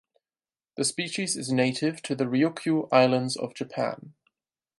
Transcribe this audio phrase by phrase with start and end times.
[0.77, 4.15] The species is native to the Ryukyu Islands of Japan.